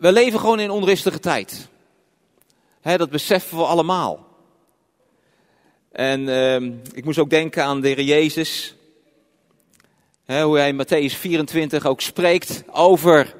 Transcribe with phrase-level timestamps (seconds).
[0.00, 1.68] we leven gewoon in onrustige tijd.
[2.80, 4.26] Hè, dat beseffen we allemaal.
[5.92, 8.74] En ehm, ik moest ook denken aan de Heer Jezus.
[10.24, 13.34] Hè, hoe hij in Matthäus 24 ook spreekt over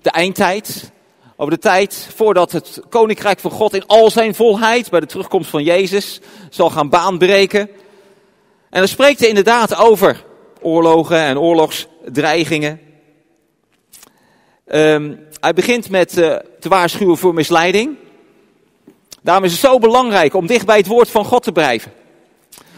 [0.00, 0.92] de eindtijd.
[1.36, 5.50] Over de tijd voordat het koninkrijk van God in al zijn volheid, bij de terugkomst
[5.50, 7.60] van Jezus, zal gaan baanbreken.
[8.70, 10.24] En dan spreekt hij inderdaad over
[10.60, 12.80] oorlogen en oorlogsdreigingen.
[14.66, 17.96] Ehm, hij begint met uh, te waarschuwen voor misleiding.
[19.22, 21.92] Daarom is het zo belangrijk om dicht bij het woord van God te blijven.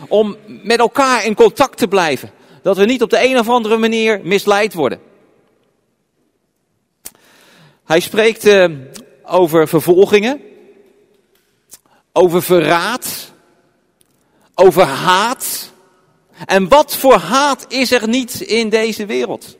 [0.08, 2.30] Om met elkaar in contact te blijven.
[2.62, 5.00] Dat we niet op de een of andere manier misleid worden.
[7.84, 8.70] Hij spreekt uh,
[9.24, 10.40] over vervolgingen,
[12.12, 13.32] over verraad,
[14.54, 15.72] over haat.
[16.44, 19.56] En wat voor haat is er niet in deze wereld?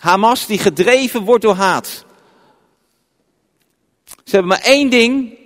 [0.00, 2.04] Hamas die gedreven wordt door haat.
[4.04, 5.38] Ze hebben maar één ding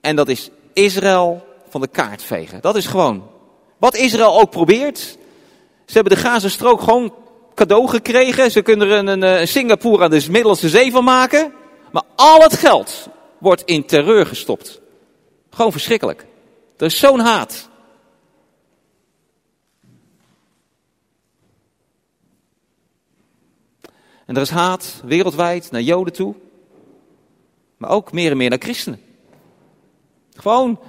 [0.00, 2.60] en dat is Israël van de kaart vegen.
[2.60, 3.30] Dat is gewoon
[3.78, 4.98] wat Israël ook probeert.
[5.86, 7.14] Ze hebben de Gazastrook gewoon
[7.54, 8.50] cadeau gekregen.
[8.50, 11.52] Ze kunnen er een, Singapore aan de Middellandse Zee van maken.
[11.90, 14.80] Maar al het geld wordt in terreur gestopt.
[15.50, 16.26] Gewoon verschrikkelijk.
[16.76, 17.68] Er is zo'n haat.
[24.26, 26.34] En er is haat wereldwijd naar Joden toe.
[27.76, 29.00] Maar ook meer en meer naar christenen.
[30.34, 30.80] Gewoon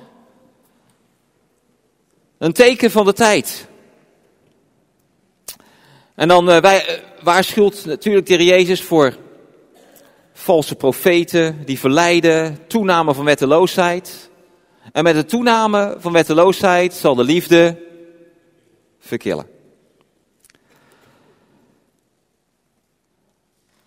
[2.37, 3.67] een teken van de tijd.
[6.15, 9.17] En dan uh, wij, uh, waarschuwt natuurlijk de Jezus voor
[10.33, 14.29] valse profeten die verleiden, toename van wetteloosheid.
[14.91, 17.77] En met de toename van wetteloosheid zal de liefde
[18.99, 19.47] verkillen.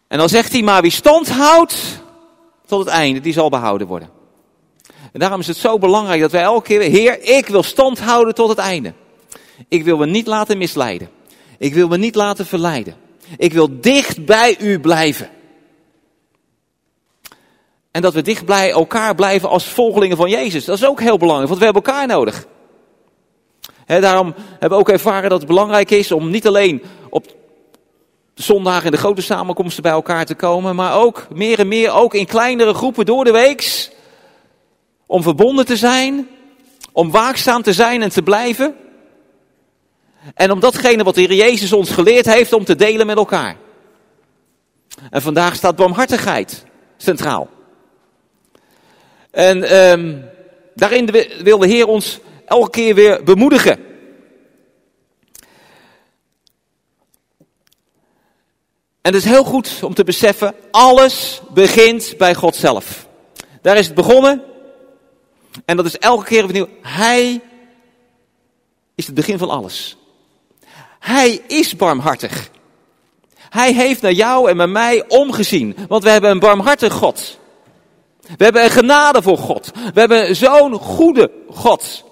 [0.08, 2.02] En dan zegt hij, maar wie stand houdt
[2.66, 4.10] tot het einde, die zal behouden worden.
[5.12, 8.34] En daarom is het zo belangrijk dat wij elke keer, Heer, ik wil stand houden
[8.34, 8.92] tot het einde.
[9.68, 11.10] Ik wil me niet laten misleiden.
[11.58, 12.96] Ik wil me niet laten verleiden.
[13.36, 15.28] Ik wil dicht bij u blijven.
[17.90, 20.64] En dat we dicht bij elkaar blijven als volgelingen van Jezus.
[20.64, 22.46] Dat is ook heel belangrijk, want we hebben elkaar nodig.
[23.86, 27.34] Daarom hebben we ook ervaren dat het belangrijk is om niet alleen op
[28.36, 32.14] zondag in de grote samenkomsten bij elkaar te komen, maar ook meer en meer ook
[32.14, 33.90] in kleinere groepen door de weeks.
[35.06, 36.28] Om verbonden te zijn,
[36.92, 38.74] om waakzaam te zijn en te blijven.
[40.34, 43.56] En om datgene wat de Heer Jezus ons geleerd heeft om te delen met elkaar.
[45.10, 46.64] En vandaag staat barmhartigheid
[46.96, 47.48] centraal.
[49.30, 50.24] En um,
[50.74, 51.10] daarin
[51.42, 53.78] wil de Heer ons elke keer weer bemoedigen.
[59.06, 63.06] En het is heel goed om te beseffen, alles begint bij God zelf.
[63.62, 64.42] Daar is het begonnen.
[65.64, 66.68] En dat is elke keer opnieuw.
[66.82, 67.40] Hij
[68.94, 69.96] is het begin van alles.
[70.98, 72.50] Hij is barmhartig.
[73.38, 75.76] Hij heeft naar jou en naar mij omgezien.
[75.88, 77.38] Want we hebben een barmhartig God.
[78.36, 79.70] We hebben een genade voor God.
[79.94, 82.04] We hebben zo'n goede God.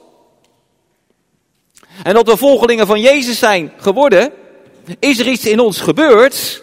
[2.03, 4.33] En dat we volgelingen van Jezus zijn geworden,
[4.99, 6.63] is er iets in ons gebeurd,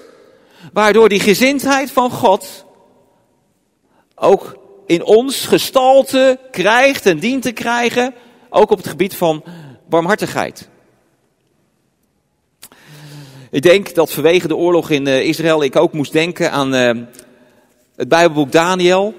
[0.74, 2.66] waardoor die gezindheid van God
[4.16, 8.14] ook in ons gestalte krijgt en dient te krijgen,
[8.50, 9.44] ook op het gebied van
[9.90, 10.70] barmhartigheid.
[13.52, 17.06] Ik denk dat vanwege de oorlog in uh, Israël ik ook moest denken aan uh,
[17.96, 19.14] het Bijbelboek Daniel.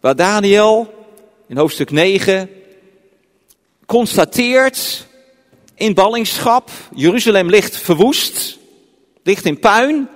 [0.00, 0.94] Waar Daniel
[1.48, 2.50] in hoofdstuk 9
[3.86, 5.06] constateert
[5.74, 8.58] in ballingschap, Jeruzalem ligt verwoest,
[9.22, 10.08] ligt in puin.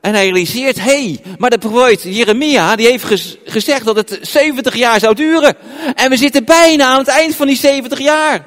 [0.00, 4.74] En hij realiseert, hey, maar de profeet Jeremia, die heeft gez gezegd dat het 70
[4.74, 5.56] jaar zou duren.
[5.94, 8.46] En we zitten bijna aan het eind van die 70 jaar.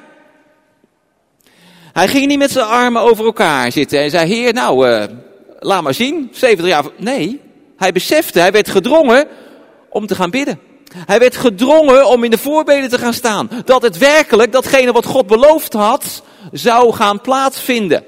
[1.92, 5.04] Hij ging niet met zijn armen over elkaar zitten en zei, heer, nou, uh,
[5.58, 6.84] laat maar zien, 70 jaar.
[6.96, 7.40] Nee,
[7.76, 9.26] hij besefte, hij werd gedrongen
[9.88, 10.60] om te gaan bidden.
[11.06, 13.50] Hij werd gedrongen om in de voorbeden te gaan staan.
[13.64, 16.22] Dat het werkelijk, datgene wat God beloofd had,
[16.52, 18.04] zou gaan plaatsvinden.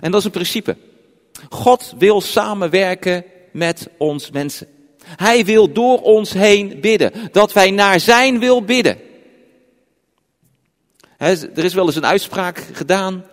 [0.00, 0.76] En dat is een principe.
[1.50, 4.68] God wil samenwerken met ons mensen.
[5.04, 7.12] Hij wil door ons heen bidden.
[7.32, 8.98] Dat wij naar zijn wil bidden.
[11.18, 13.24] er is wel eens een uitspraak gedaan.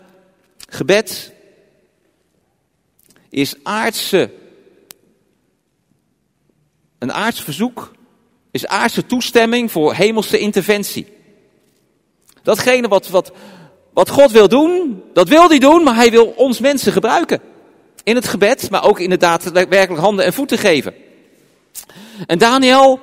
[0.69, 1.34] Gebed
[3.30, 4.31] is aardse.
[6.98, 7.92] Een aards verzoek
[8.52, 11.08] is aardse toestemming voor hemelse interventie.
[12.44, 13.31] Datgene wat, wat,
[13.93, 17.41] wat God wil doen, dat wil hij doen, maar hij wil ons mensen gebruiken.
[18.03, 20.93] In het gebed, maar ook inderdaad werkelijk handen en voeten geven.
[22.27, 22.99] En Daniel,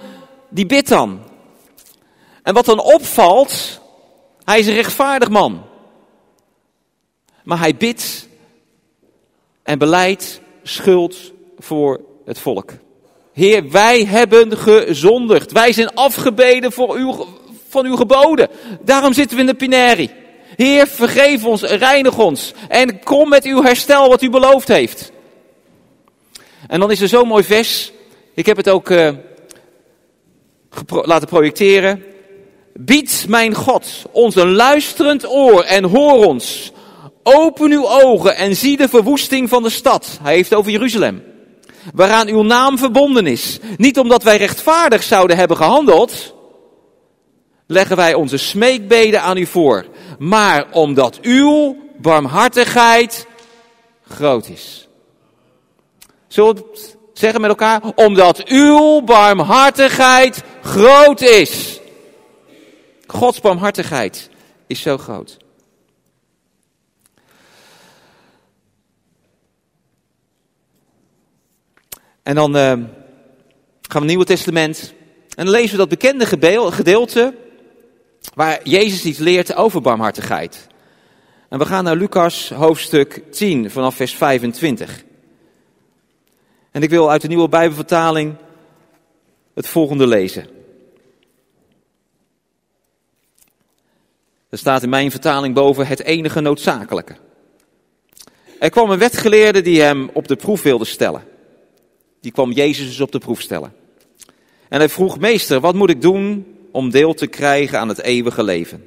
[0.48, 1.20] die bidt dan.
[2.42, 3.80] En wat dan opvalt,
[4.44, 5.62] hij is een rechtvaardig man.
[7.42, 8.28] Maar hij bidt
[9.62, 12.72] en beleidt schuld voor het volk.
[13.32, 15.52] Heer, wij hebben gezondigd.
[15.52, 17.26] Wij zijn afgebeden voor uw,
[17.68, 18.48] van uw geboden.
[18.80, 20.10] Daarom zitten we in de Pineri.
[20.58, 22.52] Heer, vergeef ons, reinig ons.
[22.68, 25.12] En kom met uw herstel wat u beloofd heeft.
[26.68, 27.92] En dan is er zo'n mooi vers.
[28.34, 29.10] Ik heb het ook uh,
[30.86, 32.04] laten projecteren.
[32.74, 36.72] Bied mijn God ons een luisterend oor en hoor ons.
[37.22, 40.18] Open uw ogen en zie de verwoesting van de stad.
[40.22, 41.22] Hij heeft over Jeruzalem.
[41.94, 43.58] Waaraan uw naam verbonden is.
[43.76, 46.34] Niet omdat wij rechtvaardig zouden hebben gehandeld.
[47.66, 49.84] Leggen wij onze smeekbeden aan u voor.
[50.18, 53.26] Maar omdat uw barmhartigheid
[54.02, 54.88] groot is.
[56.26, 57.82] Zullen we het zeggen met elkaar?
[57.94, 61.80] Omdat uw barmhartigheid groot is.
[63.06, 64.30] Gods barmhartigheid
[64.66, 65.36] is zo groot.
[72.22, 72.88] En dan uh, gaan
[73.88, 74.94] we het Nieuwe Testament.
[75.34, 76.26] En dan lezen we dat bekende
[76.70, 77.34] gedeelte
[78.34, 80.66] waar Jezus iets leert over barmhartigheid.
[81.48, 85.04] En we gaan naar Lucas hoofdstuk 10 vanaf vers 25.
[86.70, 88.34] En ik wil uit de nieuwe Bijbelvertaling
[89.54, 90.46] het volgende lezen.
[94.48, 97.16] Er staat in mijn vertaling boven het enige noodzakelijke.
[98.58, 101.22] Er kwam een wetgeleerde die hem op de proef wilde stellen.
[102.20, 103.74] Die kwam Jezus dus op de proef stellen.
[104.68, 108.42] En hij vroeg, meester, wat moet ik doen om deel te krijgen aan het eeuwige
[108.42, 108.84] leven?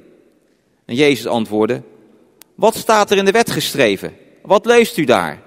[0.84, 1.82] En Jezus antwoordde,
[2.54, 4.12] wat staat er in de wet geschreven?
[4.42, 5.42] Wat leest u daar?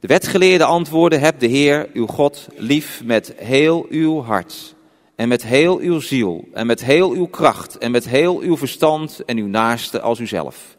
[0.00, 4.74] De wetgeleerde antwoordde, heb de Heer, uw God, lief met heel uw hart
[5.16, 9.22] en met heel uw ziel en met heel uw kracht en met heel uw verstand
[9.26, 10.76] en uw naaste als uzelf.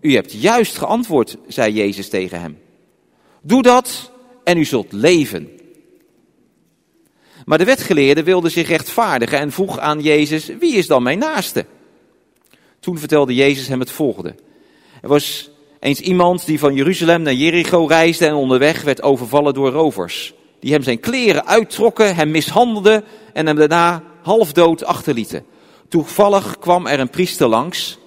[0.00, 2.58] U hebt juist geantwoord, zei Jezus tegen hem.
[3.42, 4.10] Doe dat
[4.44, 5.59] en u zult leven.
[7.50, 11.66] Maar de wetgeleerde wilde zich rechtvaardigen en vroeg aan Jezus, wie is dan mijn naaste?
[12.80, 14.34] Toen vertelde Jezus hem het volgende.
[15.02, 15.50] Er was
[15.80, 20.34] eens iemand die van Jeruzalem naar Jericho reisde en onderweg werd overvallen door rovers.
[20.60, 25.44] Die hem zijn kleren uittrokken, hem mishandelden en hem daarna half dood achterlieten.
[25.88, 27.98] Toevallig kwam er een priester langs,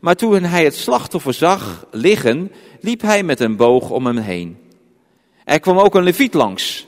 [0.00, 4.58] maar toen hij het slachtoffer zag liggen, liep hij met een boog om hem heen.
[5.44, 6.86] Er kwam ook een leviet langs,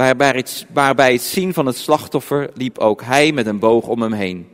[0.00, 4.02] waarbij het, waarbij het zien van het slachtoffer liep ook hij met een boog om
[4.02, 4.48] hem heen.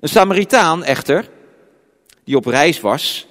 [0.00, 1.28] Een Samaritaan echter,
[2.24, 3.26] die op reis was,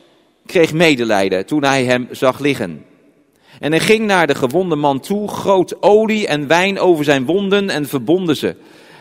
[0.45, 2.85] kreeg medelijden toen hij hem zag liggen.
[3.59, 7.69] En hij ging naar de gewonde man toe, groot olie en wijn over zijn wonden
[7.69, 8.55] en verbonden ze.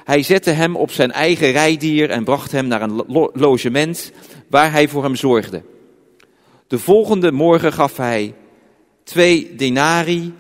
[0.05, 4.13] Hij zette hem op zijn eigen rijdier en bracht hem naar een logement
[4.49, 5.63] waar hij voor hem zorgde.
[6.67, 8.35] De volgende morgen gaf hij
[9.05, 10.35] twee denari,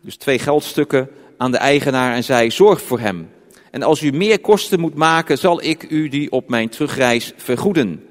[0.00, 1.08] dus twee geldstukken,
[1.42, 3.30] aan de eigenaar en zei: Zorg voor hem.
[3.70, 8.04] En als u meer kosten moet maken, zal ik u die op mijn terugreis vergoeden.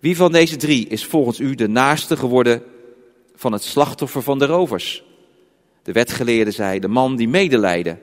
[0.00, 2.62] Wie van deze drie is volgens u de naaste geworden
[3.34, 5.04] van het slachtoffer van de rovers?
[5.82, 8.00] De wetgeleerde zei: De man die medelijden,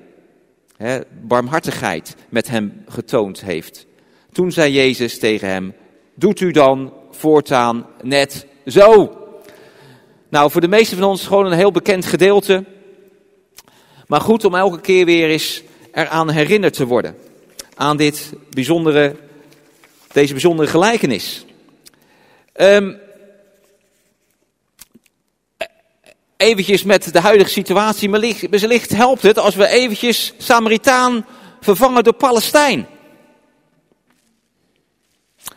[0.77, 3.85] hè, barmhartigheid met hem getoond heeft.
[4.31, 5.73] Toen zei Jezus tegen hem:
[6.15, 9.13] Doet u dan voortaan net zo?
[10.29, 12.63] Nou, voor de meesten van ons gewoon een heel bekend gedeelte.
[14.09, 15.61] Maar goed om elke keer weer eens
[15.91, 17.17] eraan herinnerd te worden.
[17.75, 19.15] Aan dit bijzondere,
[20.11, 21.45] deze bijzondere gelijkenis.
[22.55, 22.99] Um,
[26.37, 28.09] eventjes met de huidige situatie,
[28.49, 31.25] wellicht helpt het als we eventjes Samaritaan
[31.61, 32.87] vervangen door Palestijn.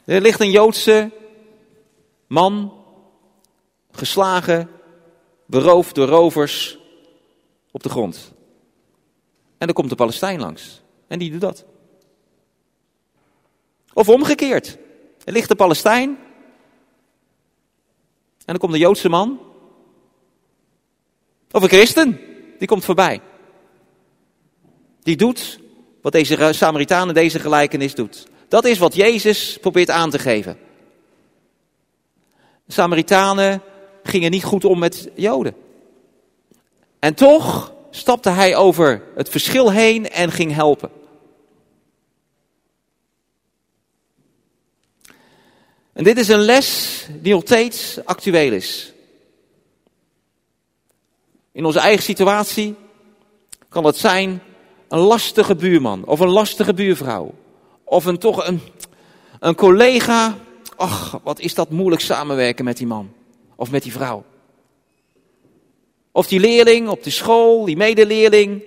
[0.04, 1.10] Er ligt een Joodse
[2.26, 2.72] man,
[3.92, 4.70] geslagen,
[5.46, 6.78] beroofd door rovers,
[7.70, 8.32] op de grond.
[9.62, 10.82] En dan komt de Palestijn langs.
[11.06, 11.64] En die doet dat.
[13.92, 14.78] Of omgekeerd.
[15.24, 16.08] Er ligt de Palestijn.
[18.38, 19.40] En dan komt de Joodse man.
[21.50, 22.20] Of een christen.
[22.58, 23.20] Die komt voorbij.
[25.02, 25.60] Die doet
[26.00, 28.26] wat deze Samaritaan deze gelijkenis doet.
[28.48, 30.58] Dat is wat Jezus probeert aan te geven.
[32.64, 33.62] De Samaritanen
[34.02, 35.54] gingen niet goed om met Joden.
[36.98, 40.90] En toch stapte hij over het verschil heen en ging helpen.
[45.92, 48.92] En dit is een les die nog steeds actueel is.
[51.52, 52.74] In onze eigen situatie
[53.68, 54.42] kan het zijn
[54.88, 57.34] een lastige buurman of een lastige buurvrouw.
[57.84, 58.60] Of een toch een,
[59.40, 60.36] een collega.
[60.76, 63.12] Ach, wat is dat moeilijk samenwerken met die man
[63.56, 64.24] of met die vrouw.
[66.12, 68.62] Of die leerling op de school, die medeleerling.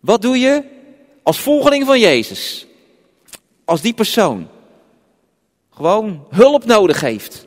[0.00, 0.62] Wat doe je
[1.22, 2.66] als volgeling van Jezus?
[3.64, 4.48] Als die persoon
[5.70, 7.46] gewoon hulp nodig heeft.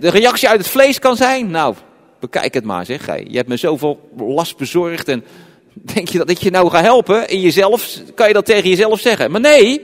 [0.00, 1.74] de reactie uit het vlees kan zijn, nou,
[2.20, 3.06] bekijk het maar zeg.
[3.06, 5.24] Je hebt me zoveel last bezorgd en
[5.72, 8.00] denk je dat ik je nou ga helpen in jezelf?
[8.14, 9.30] Kan je dat tegen jezelf zeggen?
[9.30, 9.82] Maar nee,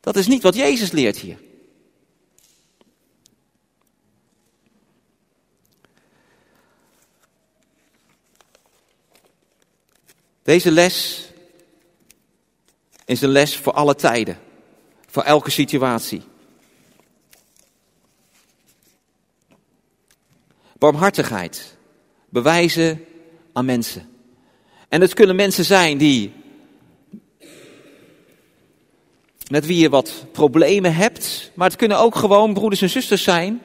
[0.00, 1.36] dat is niet wat Jezus leert hier.
[10.44, 11.28] Deze les
[13.04, 14.38] is een les voor alle tijden,
[15.06, 16.22] voor elke situatie.
[20.78, 21.76] Barmhartigheid,
[22.28, 23.04] bewijzen
[23.52, 24.08] aan mensen.
[24.88, 26.32] En het kunnen mensen zijn die
[29.50, 33.62] met wie je wat problemen hebt, maar het kunnen ook gewoon broeders en zusters zijn,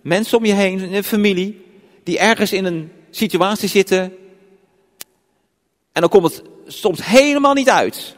[0.00, 1.64] mensen om je heen, een familie,
[2.02, 4.16] die ergens in een situatie zitten
[5.92, 8.16] en dan komt het soms helemaal niet uit.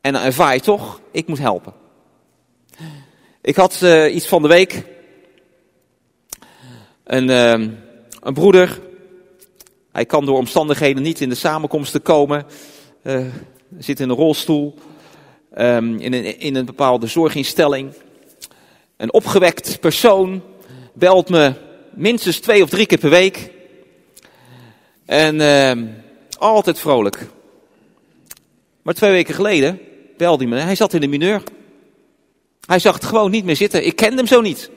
[0.00, 1.72] En dan ervaar je toch, ik moet helpen.
[3.42, 4.84] Ik had uh, iets van de week.
[7.04, 7.68] Een, uh,
[8.20, 8.80] een broeder.
[9.92, 12.46] Hij kan door omstandigheden niet in de samenkomsten komen.
[13.02, 13.26] Uh,
[13.78, 14.74] zit in een rolstoel.
[15.58, 17.92] Um, in, een, in een bepaalde zorginstelling.
[18.96, 20.42] Een opgewekt persoon
[20.92, 21.52] belt me
[21.90, 23.50] minstens twee of drie keer per week.
[25.06, 25.88] En uh,
[26.40, 27.26] altijd vrolijk.
[28.82, 29.80] Maar twee weken geleden
[30.16, 30.60] belde hij me.
[30.60, 31.42] Hij zat in de mineur.
[32.66, 33.86] Hij zag het gewoon niet meer zitten.
[33.86, 34.70] Ik kende hem zo niet.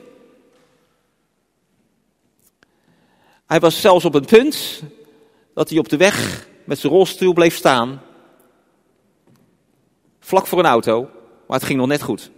[3.46, 4.82] Hij was zelfs op een punt
[5.54, 8.02] dat hij op de weg met zijn rolstoel bleef staan.
[10.20, 11.08] Vlak voor een auto,
[11.46, 12.30] maar het ging nog net goed.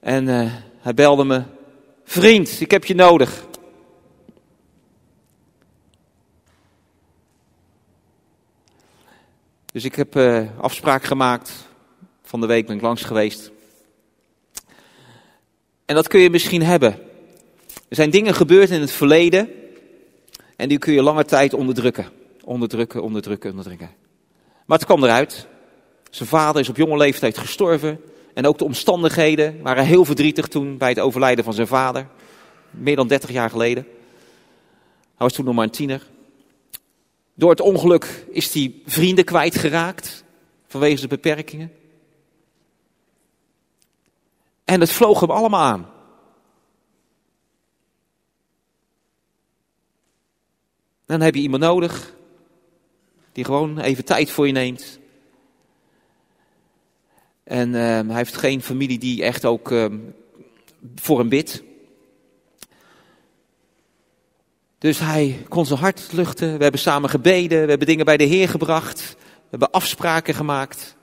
[0.00, 1.42] En uh, hij belde me:
[2.04, 3.48] Vriend, ik heb je nodig.
[9.72, 11.52] Dus ik heb uh, afspraak gemaakt.
[12.22, 13.50] Van de week ben ik langs geweest.
[15.84, 16.98] En dat kun je misschien hebben.
[17.88, 19.50] Er zijn dingen gebeurd in het verleden.
[20.56, 22.08] En die kun je lange tijd onderdrukken.
[22.44, 23.90] Onderdrukken, onderdrukken, onderdrukken.
[24.66, 25.46] Maar het kwam eruit.
[26.10, 28.00] Zijn vader is op jonge leeftijd gestorven.
[28.34, 32.06] En ook de omstandigheden waren heel verdrietig toen bij het overlijden van zijn vader.
[32.70, 33.86] Meer dan 30 jaar geleden.
[35.20, 36.09] Hij was toen nog maar een tiener.
[37.40, 40.24] Door het ongeluk is hij vrienden kwijtgeraakt
[40.66, 41.72] vanwege zijn beperkingen.
[44.64, 45.90] En het vloog hem allemaal aan.
[51.06, 52.14] Dan heb je iemand nodig
[53.32, 54.98] die gewoon even tijd voor je neemt.
[57.42, 59.86] En uh, hij heeft geen familie die echt ook uh,
[60.94, 61.62] voor hem bidt.
[64.80, 66.56] Dus hij kon zijn hart luchten.
[66.56, 67.62] We hebben samen gebeden.
[67.62, 69.16] We hebben dingen bij de Heer gebracht.
[69.18, 70.96] We hebben afspraken gemaakt.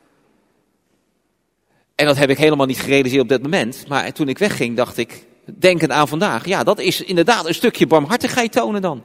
[1.96, 3.88] En dat heb ik helemaal niet gerealiseerd op dat moment.
[3.88, 6.46] Maar toen ik wegging, dacht ik, denkend aan vandaag.
[6.46, 9.04] Ja, dat is inderdaad een stukje barmhartigheid tonen dan.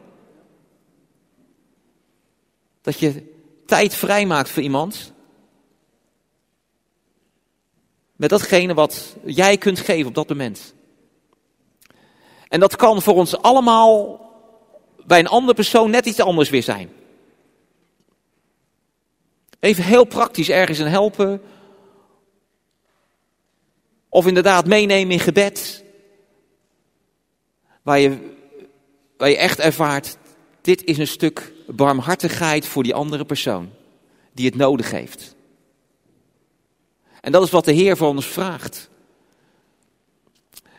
[2.82, 3.22] Dat je
[3.66, 5.12] tijd vrijmaakt voor iemand.
[8.16, 10.74] Met datgene wat jij kunt geven op dat moment.
[12.48, 14.22] En dat kan voor ons allemaal
[15.06, 16.90] bij een andere persoon net iets anders weer zijn.
[19.61, 21.42] Even heel praktisch ergens een helpen.
[24.09, 25.85] Of inderdaad meenemen in gebed.
[27.82, 28.35] Waar je,
[29.16, 30.16] waar je echt ervaart,
[30.61, 33.71] dit is een stuk barmhartigheid voor die andere persoon.
[34.32, 35.35] Die het nodig heeft.
[37.21, 38.90] En dat is wat de Heer voor ons vraagt.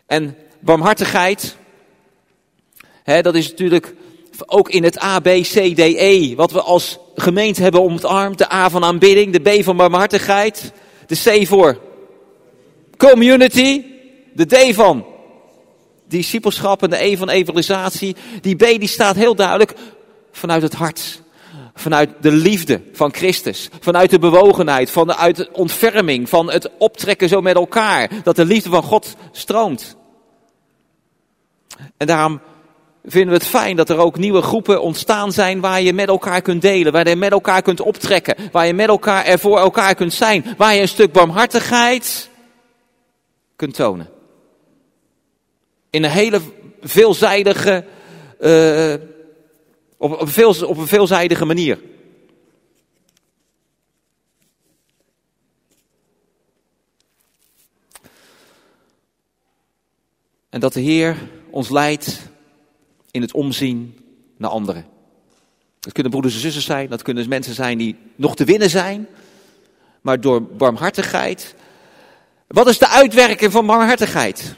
[0.05, 1.57] En barmhartigheid,
[3.03, 3.95] hè, dat is natuurlijk
[4.45, 8.37] ook in het A, B, C, D, E, wat we als gemeente hebben omarmd.
[8.37, 10.71] De A van aanbidding, de B van barmhartigheid,
[11.07, 11.79] de C voor
[12.97, 13.83] community,
[14.33, 15.05] de D van
[16.07, 18.15] discipelschap en de E van evangelisatie.
[18.41, 19.73] Die B die staat heel duidelijk
[20.31, 21.21] vanuit het hart.
[21.75, 23.69] Vanuit de liefde van Christus.
[23.79, 28.09] Vanuit de bewogenheid, vanuit de ontferming, van het optrekken zo met elkaar.
[28.23, 29.95] Dat de liefde van God stroomt.
[31.97, 32.41] En daarom
[33.03, 36.41] vinden we het fijn dat er ook nieuwe groepen ontstaan zijn waar je met elkaar
[36.41, 39.95] kunt delen, waar je met elkaar kunt optrekken, waar je met elkaar er voor elkaar
[39.95, 42.29] kunt zijn, waar je een stuk barmhartigheid
[43.55, 44.09] kunt tonen.
[45.89, 46.41] In een hele
[46.81, 47.85] veelzijdige,
[48.39, 48.93] uh,
[49.97, 51.79] op, op, veel, op een veelzijdige manier.
[60.49, 61.17] En dat de Heer
[61.49, 62.31] ons leidt
[63.13, 63.97] in het omzien
[64.37, 64.85] naar anderen.
[65.79, 69.07] Dat kunnen broeders en zussen zijn, dat kunnen mensen zijn die nog te winnen zijn,
[70.01, 71.55] maar door barmhartigheid.
[72.47, 74.55] Wat is de uitwerking van barmhartigheid?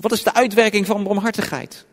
[0.00, 1.86] Wat is de uitwerking van barmhartigheid?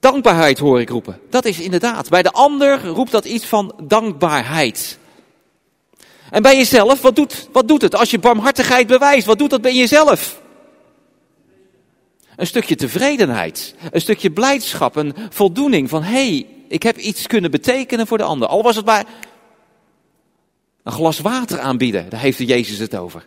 [0.00, 1.20] Dankbaarheid hoor ik roepen.
[1.30, 2.08] Dat is inderdaad.
[2.08, 4.98] Bij de ander roept dat iets van dankbaarheid.
[6.30, 7.94] En bij jezelf, wat doet, wat doet het?
[7.94, 10.41] Als je barmhartigheid bewijst, wat doet dat bij jezelf?
[12.36, 17.50] Een stukje tevredenheid, een stukje blijdschap, een voldoening van hé, hey, ik heb iets kunnen
[17.50, 18.48] betekenen voor de ander.
[18.48, 19.04] Al was het maar
[20.82, 23.26] een glas water aanbieden, daar heeft Jezus het over.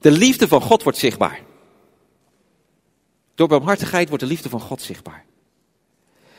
[0.00, 1.40] De liefde van God wordt zichtbaar.
[3.34, 5.24] Door barmhartigheid wordt de liefde van God zichtbaar.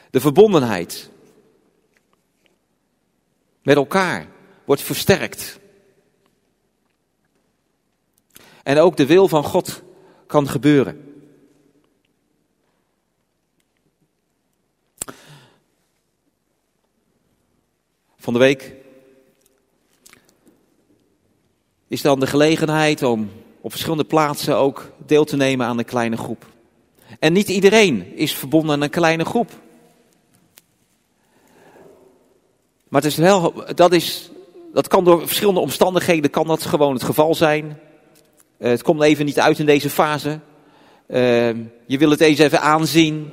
[0.10, 1.10] De verbondenheid
[3.70, 4.28] met elkaar
[4.66, 5.60] wordt versterkt.
[8.64, 9.82] En ook de wil van God
[10.28, 11.24] kan gebeuren.
[18.18, 18.74] Van de week
[21.88, 26.18] is dan de gelegenheid om op verschillende plaatsen ook deel te nemen aan een kleine
[26.18, 26.46] groep.
[27.20, 29.52] En niet iedereen is verbonden aan een kleine groep.
[32.90, 34.30] Maar het is wel, dat, is,
[34.74, 37.80] dat kan door verschillende omstandigheden kan dat gewoon het geval zijn.
[38.60, 40.40] Uh, het komt even niet uit in deze fase.
[41.08, 41.50] Uh,
[41.86, 43.32] je wil het eens even aanzien.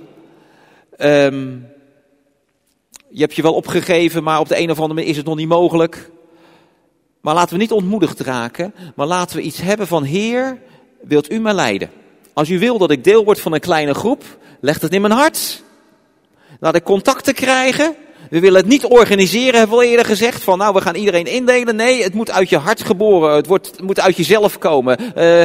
[0.99, 1.67] Um,
[3.09, 5.37] je hebt je wel opgegeven, maar op de een of andere manier is het nog
[5.37, 6.11] niet mogelijk.
[7.21, 10.61] Maar laten we niet ontmoedigd raken, maar laten we iets hebben van Heer,
[11.01, 11.91] wilt u mij leiden?
[12.33, 14.25] Als u wil dat ik deel word van een kleine groep,
[14.61, 15.63] leg het in mijn hart.
[16.61, 17.97] Laat ik contacten krijgen.
[18.31, 20.43] We willen het niet organiseren, hebben we al eerder gezegd.
[20.43, 21.77] Van nou, we gaan iedereen indelen.
[21.77, 23.35] Nee, het moet uit je hart geboren.
[23.35, 24.99] Het, wordt, moet uit jezelf komen.
[25.17, 25.45] Uh,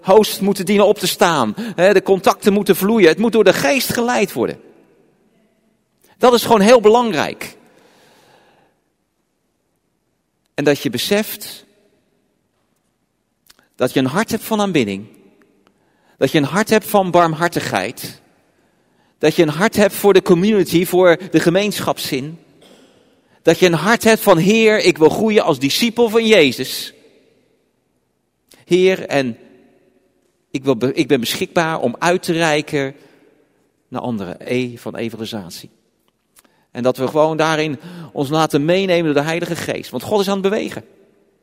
[0.00, 1.54] hosts moeten dienen op te staan.
[1.58, 3.08] Uh, de contacten moeten vloeien.
[3.08, 4.60] Het moet door de geest geleid worden.
[6.18, 7.56] Dat is gewoon heel belangrijk.
[10.54, 11.66] En dat je beseft
[13.76, 15.06] dat je een hart hebt van aanbidding.
[16.18, 18.20] Dat je een hart hebt van barmhartigheid.
[19.20, 22.38] Dat je een hart hebt voor de community, voor de gemeenschapszin.
[23.42, 26.94] Dat je een hart hebt van Heer, ik wil groeien als discipel van Jezus.
[28.64, 29.38] Heer, en
[30.50, 32.94] ik, wil, ik ben beschikbaar om uit te reiken
[33.88, 34.36] naar anderen.
[34.38, 35.70] E van evangelisatie.
[36.70, 37.78] En dat we gewoon daarin
[38.12, 39.90] ons laten meenemen door de Heilige Geest.
[39.90, 40.84] Want God is aan het bewegen.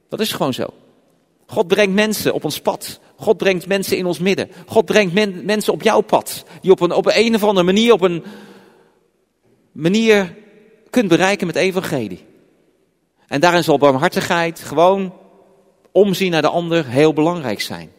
[0.09, 0.73] Dat is gewoon zo.
[1.47, 2.99] God brengt mensen op ons pad.
[3.15, 4.51] God brengt mensen in ons midden.
[4.65, 6.43] God brengt mensen op jouw pad.
[6.61, 8.23] Die op een, op een, of andere manier, op een
[9.71, 10.35] manier
[10.89, 12.25] kunt bereiken met evangelie.
[13.27, 15.13] En daarin zal barmhartigheid, gewoon
[15.91, 17.91] omzien naar de ander, heel belangrijk zijn.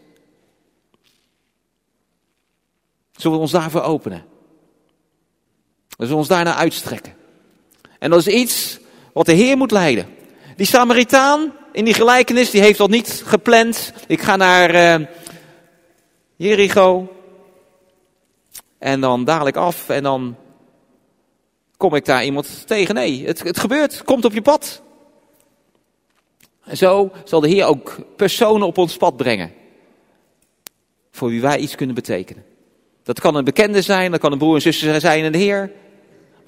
[3.12, 4.24] Zullen we ons daarvoor openen?
[5.88, 7.14] Zullen we ons daarna uitstrekken?
[7.98, 8.78] En dat is iets
[9.12, 10.08] wat de Heer moet leiden.
[10.56, 13.92] Die Samaritaan in die gelijkenis, die heeft dat niet gepland.
[14.06, 15.06] Ik ga naar uh,
[16.36, 17.12] Jericho.
[18.78, 20.36] En dan dadelijk af en dan
[21.76, 22.94] kom ik daar iemand tegen.
[22.94, 24.82] Nee, het, het gebeurt, komt op je pad.
[26.64, 29.52] En zo zal de Heer ook personen op ons pad brengen.
[31.10, 32.44] Voor wie wij iets kunnen betekenen.
[33.02, 35.72] Dat kan een bekende zijn, dat kan een broer en zuster zijn in de Heer.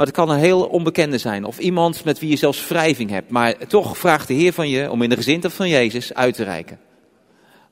[0.01, 1.45] Maar het kan een heel onbekende zijn.
[1.45, 3.31] Of iemand met wie je zelfs wrijving hebt.
[3.31, 6.45] Maar toch vraagt de Heer van je om in de gezindheid van Jezus uit te
[6.45, 6.79] reiken.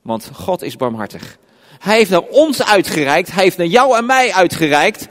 [0.02, 1.38] Want God is barmhartig.
[1.78, 3.32] Hij heeft naar ons uitgereikt.
[3.32, 5.08] Hij heeft naar jou en mij uitgereikt.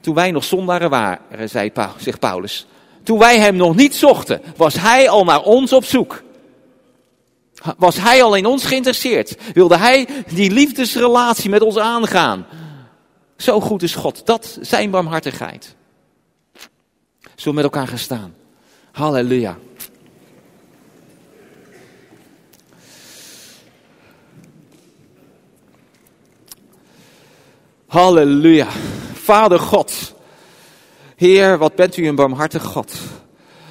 [0.00, 2.66] Toen wij nog zondaren waren, zei zegt Paulus.
[3.02, 6.22] Toen wij hem nog niet zochten, was hij al naar ons op zoek.
[7.76, 9.36] Was hij al in ons geïnteresseerd?
[9.52, 12.46] Wilde hij die liefdesrelatie met ons aangaan?
[13.36, 14.26] Zo goed is God.
[14.26, 15.76] Dat zijn barmhartigheid.
[17.34, 18.34] Zullen we met elkaar gaan staan?
[18.92, 19.56] Halleluja.
[27.86, 28.68] Halleluja.
[29.12, 30.14] Vader God.
[31.16, 32.92] Heer, wat bent u een barmhartig God.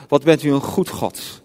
[0.08, 1.42] Wat bent u een goed God.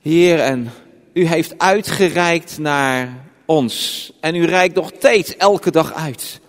[0.00, 0.70] Heer, en
[1.12, 4.12] u heeft uitgereikt naar ons.
[4.20, 6.40] En u reikt nog steeds elke dag uit.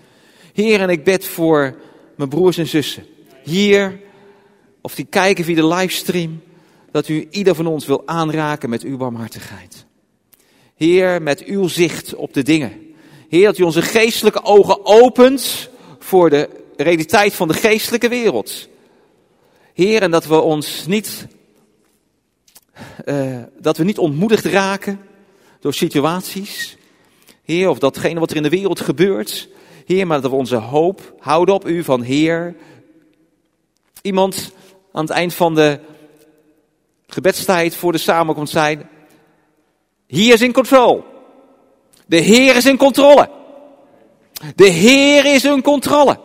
[0.53, 1.75] Heer, en ik bid voor
[2.15, 3.05] mijn broers en zussen.
[3.43, 3.99] Hier,
[4.81, 6.41] of die kijken via de livestream.
[6.91, 9.85] Dat u ieder van ons wil aanraken met uw barmhartigheid.
[10.75, 12.95] Heer, met uw zicht op de dingen.
[13.29, 18.69] Heer, dat u onze geestelijke ogen opent voor de realiteit van de geestelijke wereld.
[19.73, 21.27] Heer, en dat we ons niet,
[23.05, 24.99] uh, dat we niet ontmoedigd raken
[25.59, 26.77] door situaties.
[27.43, 29.49] Heer, of datgene wat er in de wereld gebeurt.
[29.85, 32.55] Heer, maar dat we onze hoop houden op u van Heer.
[34.01, 34.51] Iemand
[34.91, 35.79] aan het eind van de
[37.07, 38.79] gebedstijd voor de samenkomst zei,
[40.07, 41.03] hier is in control.
[42.05, 43.29] De Heer is in controle.
[44.55, 46.19] De Heer is in controle.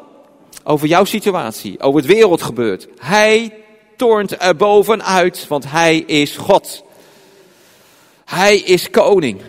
[0.65, 2.89] Over jouw situatie, over het wereldgebeurt.
[2.99, 3.65] Hij
[3.97, 6.85] toont er bovenuit, want Hij is God.
[8.25, 9.41] Hij is koning.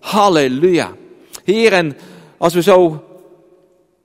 [0.00, 0.92] Halleluja.
[1.44, 1.96] Heer, en
[2.38, 3.04] als we zo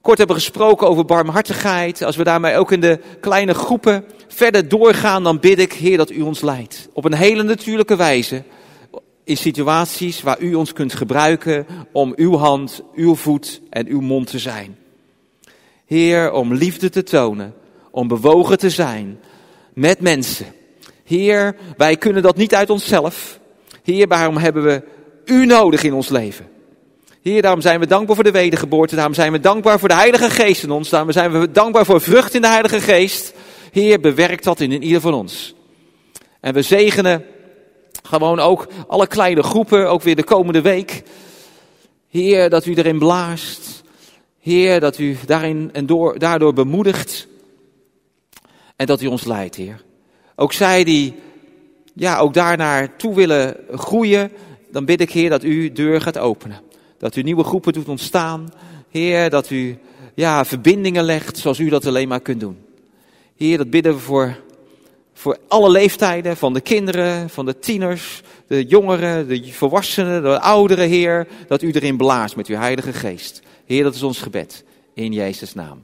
[0.05, 5.23] kort hebben gesproken over barmhartigheid, als we daarmee ook in de kleine groepen verder doorgaan,
[5.23, 6.89] dan bid ik, Heer, dat U ons leidt.
[6.93, 8.43] Op een hele natuurlijke wijze
[9.23, 14.29] in situaties waar u ons kunt gebruiken om uw hand, uw voet en uw mond
[14.29, 14.77] te zijn.
[15.85, 17.53] Heer, om liefde te tonen,
[17.91, 19.19] om bewogen te zijn
[19.73, 20.45] met mensen.
[21.03, 23.39] Heer, wij kunnen dat niet uit onszelf.
[23.83, 24.83] Heer, waarom hebben we
[25.25, 26.54] u nodig in ons leven?
[27.25, 28.95] Heer, daarom zijn we dankbaar voor de wedergeboorte.
[28.95, 30.89] Daarom zijn we dankbaar voor de Heilige Geest in ons.
[30.89, 33.33] Daarom zijn we dankbaar voor vrucht in de Heilige Geest.
[33.71, 35.53] Heer, bewerkt dat in ieder van ons.
[36.39, 37.25] En we zegenen
[38.03, 41.03] gewoon ook alle kleine groepen, ook weer de komende week.
[42.09, 43.83] Heer, dat u erin blaast.
[44.39, 47.27] Heer, dat u daarin en door, daardoor bemoedigt.
[48.75, 49.83] En dat u ons leidt, Heer.
[50.35, 51.15] Ook zij die
[51.93, 54.31] ja, ook daar toe willen groeien,
[54.71, 56.65] dan bid ik, Heer, dat u deur gaat openen.
[56.97, 58.53] Dat u nieuwe groepen doet ontstaan.
[58.89, 59.77] Heer, dat u
[60.13, 62.57] ja, verbindingen legt zoals u dat alleen maar kunt doen.
[63.35, 64.43] Heer, dat bidden we voor
[65.15, 70.87] voor alle leeftijden, van de kinderen, van de tieners, de jongeren, de volwassenen, de ouderen,
[70.87, 73.41] Heer, dat u erin blaast met uw Heilige Geest.
[73.65, 74.63] Heer, dat is ons gebed.
[74.93, 75.83] In Jezus' naam.